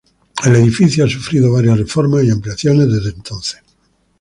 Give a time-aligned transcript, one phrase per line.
[0.43, 3.61] El edificio ha sufrido varias reformas y ampliaciones desde entonces.